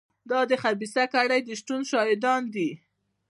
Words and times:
دا 0.29 0.39
د 0.49 0.51
خبیثه 0.63 1.03
کړۍ 1.13 1.39
د 1.45 1.49
شتون 1.59 1.81
شاهدان 1.91 2.41
دي. 2.55 2.69